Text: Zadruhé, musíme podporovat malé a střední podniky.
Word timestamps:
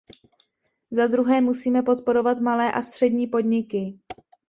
Zadruhé, 0.91 1.41
musíme 1.41 1.81
podporovat 1.83 2.39
malé 2.39 2.71
a 2.71 2.81
střední 2.81 3.27
podniky. 3.27 3.99